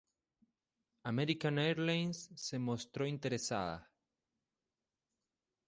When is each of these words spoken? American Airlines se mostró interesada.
American 1.03 1.59
Airlines 1.59 2.31
se 2.33 2.57
mostró 2.57 3.05
interesada. 3.05 3.87